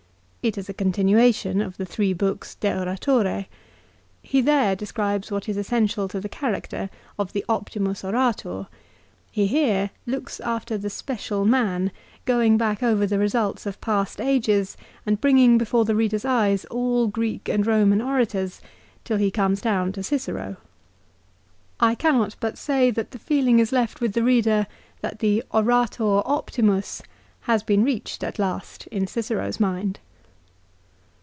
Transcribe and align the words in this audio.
It 0.43 0.57
is 0.57 0.67
a 0.67 0.73
continuation 0.73 1.61
of 1.61 1.77
the 1.77 1.85
three 1.85 2.13
books" 2.13 2.55
De 2.55 2.67
Oratore." 2.67 3.45
He 4.23 4.41
there 4.41 4.75
describes 4.75 5.29
what 5.29 5.47
is 5.47 5.55
essential 5.55 6.07
to 6.07 6.19
the 6.19 6.27
character 6.27 6.89
of 7.19 7.31
the" 7.31 7.45
Optimus 7.47 8.03
Orator." 8.03 8.65
He 9.29 9.45
here 9.45 9.91
looks 10.07 10.39
after 10.39 10.79
the 10.79 10.89
special 10.89 11.45
man, 11.45 11.91
going 12.25 12.57
back 12.57 12.81
over 12.81 13.05
the 13.05 13.19
results 13.19 13.67
of 13.67 13.79
past 13.81 14.19
ages, 14.19 14.75
and 15.05 15.21
bringing 15.21 15.59
before 15.59 15.85
the 15.85 15.93
reader's 15.95 16.25
eyes 16.25 16.65
all 16.71 17.05
Greek 17.05 17.47
and 17.47 17.63
Eoman 17.63 18.03
orators, 18.03 18.61
till 19.03 19.17
he 19.17 19.29
comes 19.29 19.61
down 19.61 19.91
to 19.91 20.01
Cicero. 20.01 20.57
I 21.79 21.89
VOL. 21.89 21.89
II. 21.89 21.89
Y' 21.89 21.93
322 21.93 21.93
LIFE 21.93 21.93
OF 21.93 21.93
CICERO. 21.93 21.97
cannot 22.01 22.35
but 22.39 22.57
say 22.57 22.89
that 22.89 23.11
the 23.11 23.19
feeling 23.23 23.59
is 23.59 23.71
left 23.71 24.01
with 24.01 24.13
the 24.13 24.23
reader 24.23 24.65
that 25.01 25.19
the" 25.19 25.43
Orator 25.53 26.23
Optinms" 26.25 27.03
has 27.41 27.61
been 27.61 27.83
reached 27.83 28.23
at 28.23 28.39
last 28.39 28.87
in 28.87 29.05
Cicero's 29.05 29.59
mind. 29.59 29.99